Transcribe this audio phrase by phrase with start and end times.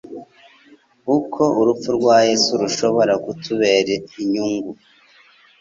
[1.17, 3.93] uko urupfu rwa yesu rushobora kutubera
[4.23, 4.71] inyungu